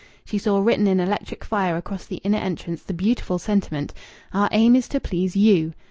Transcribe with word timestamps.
She 0.25 0.39
saw 0.39 0.57
written 0.57 0.87
in 0.87 0.99
electric 0.99 1.43
fire 1.43 1.77
across 1.77 2.07
the 2.07 2.15
inner 2.23 2.39
entrance 2.39 2.81
the 2.81 2.91
beautiful 2.91 3.37
sentiment, 3.37 3.93
"Our 4.33 4.49
aim 4.51 4.75
is 4.75 4.87
to 4.87 4.99
please 4.99 5.35
YOU." 5.35 5.73